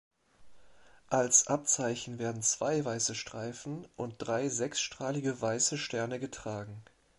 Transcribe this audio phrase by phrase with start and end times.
[1.11, 6.83] Als Abzeichen werden zwei weiße Streifen und drei sechsstrahlige weiße Sterne getragen.